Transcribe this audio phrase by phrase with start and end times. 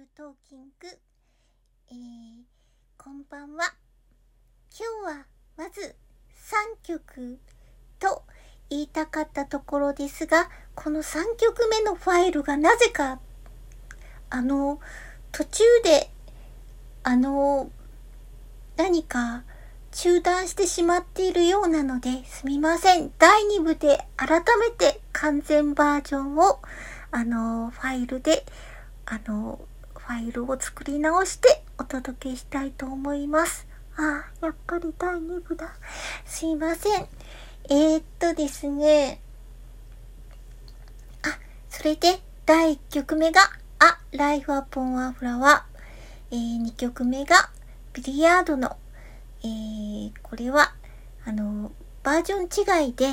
[0.00, 0.88] ルトーキング、
[1.90, 1.94] えー、
[2.96, 3.74] こんばんは。
[4.72, 5.26] 今日は
[5.58, 5.94] まず
[6.82, 7.38] 3曲
[7.98, 8.22] と
[8.70, 13.20] 言いたかったところですが、この3曲目のファイルがなぜか、
[14.30, 14.80] あの、
[15.32, 16.10] 途中で、
[17.02, 17.70] あの、
[18.78, 19.42] 何か
[19.92, 23.12] 中断してしまっているようなのですみません。
[23.18, 26.60] 第2部で改めて完全バージョンを
[27.10, 28.46] あの、ファイルで、
[29.04, 29.60] あの、
[30.10, 33.68] ファイルを作り直してお届けしたいと思います。
[33.96, 35.72] あ、やっぱり第2部だ。
[36.26, 37.06] すいません。
[37.68, 39.20] えー、っとですね。
[41.22, 43.40] あ、それで、第1曲目が、
[43.78, 46.34] あ、ライフアポンアフラワー。
[46.34, 47.48] えー、2曲目が、
[47.92, 48.76] ビリヤードの、
[49.44, 50.74] えー、これは、
[51.24, 51.70] あの、
[52.02, 53.04] バージョン違いで、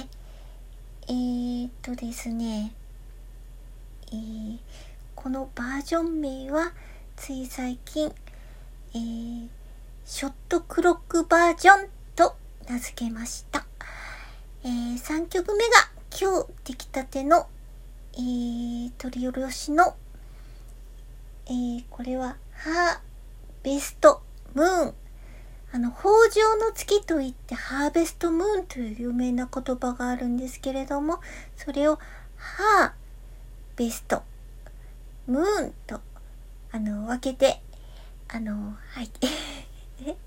[1.10, 2.74] えー、っとですね、
[4.12, 4.58] えー、
[5.14, 6.72] このバージョン名は
[7.18, 8.14] つい最近、
[8.94, 9.48] えー、
[10.06, 12.36] ショットクロックバージョンと
[12.70, 13.66] 名付けました。
[14.64, 15.72] えー、3曲目が
[16.18, 17.48] 今日出来たての、
[18.14, 19.96] えー、取り下ろしの、
[21.48, 23.00] えー、これは、ハー
[23.64, 24.22] ベスト
[24.54, 24.94] ムーン。
[25.74, 31.20] あの、豊穣の月といってハーベストムーンという有名な言葉があるんですけれども、
[31.58, 32.00] それを
[32.38, 32.92] ハー
[33.76, 34.22] ベスト、
[35.26, 36.00] ムーンと、
[36.72, 37.62] あの、分けて、
[38.28, 39.10] あの、はい。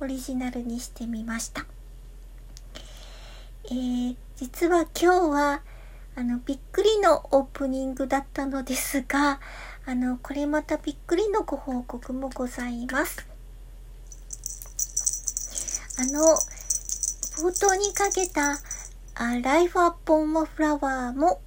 [0.00, 1.66] オリジナルにしてみました。
[3.64, 5.62] えー、実は今日は、
[6.14, 9.40] あの、びっくりのオープニングだったのですが、
[9.84, 13.26] あの、これまたびっくりのご報告もございます。
[15.98, 16.20] あの、
[17.42, 18.58] 冒頭にかけた、
[19.14, 21.40] あライフアッポンモフラワーも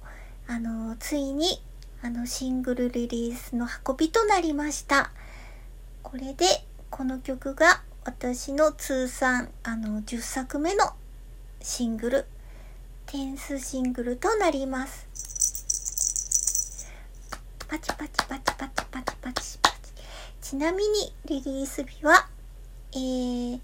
[0.52, 1.62] あの、ついに、
[2.02, 5.10] あの、シングルリリースの運びとなりました。
[6.02, 6.46] これで、
[6.88, 10.94] この曲が私の通算、あの、10作目の
[11.60, 12.26] シングル、
[13.04, 15.06] テンスシングルとなります。
[17.68, 19.84] パチパチパチパチパチパチパチ。
[20.40, 22.28] ちなみに、リリース日は、
[22.92, 23.60] えー、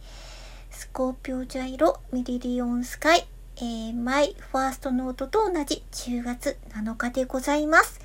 [0.70, 3.26] スコーピオジャイロミリリオンスカイ
[3.58, 8.00] えー、マイファーストノートと同じ10月7日でございます。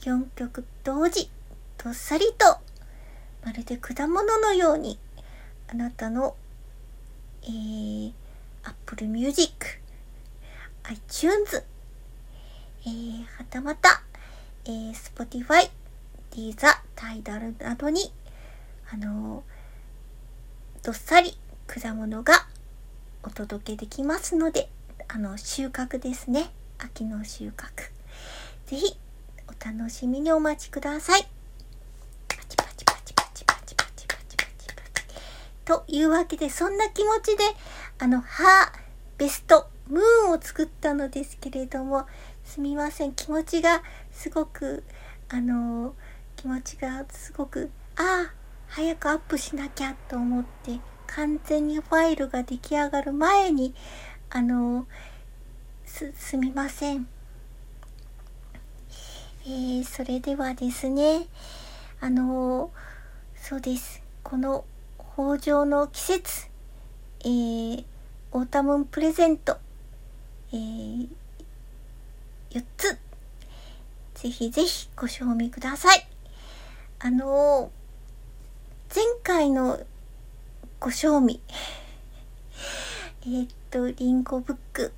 [0.00, 1.28] 4曲同時、
[1.76, 2.58] どっさりと、
[3.44, 4.98] まるで果物のように、
[5.68, 6.36] あなたの、
[7.42, 8.12] えー、
[8.62, 9.52] Apple Music、
[10.84, 11.64] iTunes、
[12.86, 14.02] えー、はたまた、
[14.64, 15.70] えー、Spotify、
[16.30, 18.10] Deezer、タイダルなどに、
[18.90, 22.46] あのー、どっさり果物が
[23.22, 24.70] お届けできますので、
[25.08, 26.50] あの、収穫ですね。
[26.78, 27.90] 秋の収穫。
[28.64, 28.96] ぜひ、
[29.50, 31.26] お楽しみにお待ちください。
[35.64, 37.44] というわけで、そんな気持ちで、
[37.98, 38.78] あの、ハー
[39.18, 42.06] ベスト、ムーンを作ったのですけれども、
[42.44, 44.84] すみません、気持ちがすごく、
[45.28, 45.94] あの、
[46.36, 48.34] 気持ちがすごく、ああ、
[48.68, 50.78] 早くアップしなきゃと思って、
[51.08, 53.74] 完全にファイルが出来上がる前に、
[54.30, 54.86] あの、
[55.84, 57.08] す、すみません。
[59.46, 61.26] えー、それではですね、
[62.00, 62.70] あの、
[63.34, 64.02] そうです。
[64.22, 64.66] この
[65.16, 66.48] 豊穣の季節、
[67.20, 67.84] えー、
[68.32, 69.56] オータムンプレゼント、
[70.52, 71.08] えー、
[72.50, 72.98] 4つ、
[74.14, 76.06] ぜひぜひご賞味ください。
[76.98, 77.70] あの
[78.94, 79.80] 前回の
[80.78, 81.40] ご賞味、
[83.26, 84.92] え、っと、リンゴブック、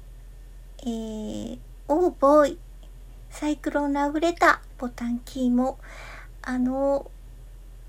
[0.79, 2.59] えー、オーボーイ、
[3.33, 5.79] サイクロンラブレター、ボタンキーも、
[6.43, 7.11] あの、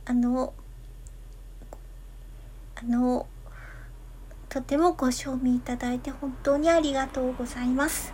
[0.05, 0.53] あの、
[2.75, 3.27] あの、
[4.47, 8.13] とてもご賞味いただいて本当にありがとうございます。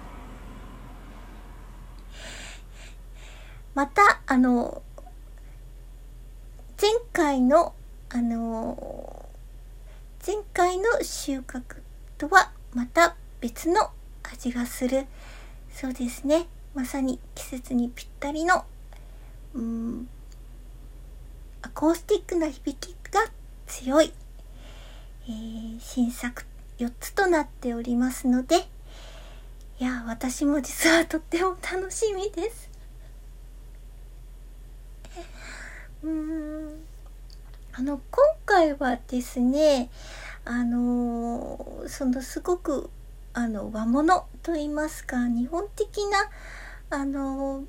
[3.76, 4.82] また、あの、
[6.82, 7.76] 前回の、
[8.10, 9.30] あの、
[10.26, 11.62] 前回の収穫
[12.18, 13.92] とはまた別の
[14.24, 15.06] 味がする
[15.72, 18.66] そうですねまさに季節にぴったりの
[19.54, 20.10] うん
[21.62, 23.22] アコースティックな響きが
[23.68, 24.14] 強い、
[25.28, 26.46] えー、新作
[26.78, 28.56] 4つとなっておりますので
[29.80, 32.70] いや私も実はとっても楽しみです。
[36.04, 36.84] うん。
[37.72, 39.90] あの今回はですね
[40.44, 42.90] あのそのすごく
[43.39, 47.63] あの和物と言いますか日本的なあの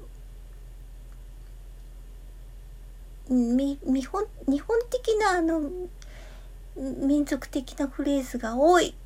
[3.28, 5.70] み見本日本的なあの
[6.76, 8.96] 民族的なフレーズが多い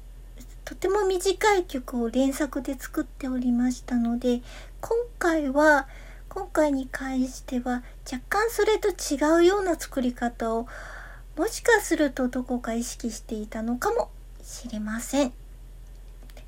[0.65, 4.41] とても短い曲を連作で作っておりましたので
[4.81, 5.87] 今回は
[6.31, 10.67] 今回に関しては若干それと違うような作り方を
[11.37, 14.09] もしかするとどこか意識していたのかも
[14.43, 15.44] しれません。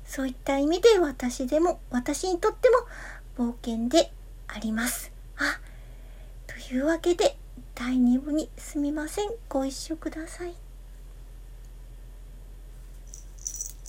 [0.07, 2.69] そういった意味で私でも私にとって
[3.37, 4.11] も冒険で
[4.47, 5.11] あります。
[5.37, 5.59] あ
[6.47, 7.37] というわけで
[7.75, 9.29] 第2部にすみません。
[9.49, 10.66] ご一緒ください。